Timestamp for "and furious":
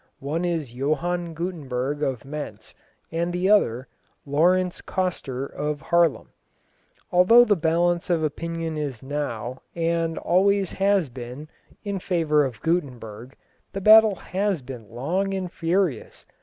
15.35-16.25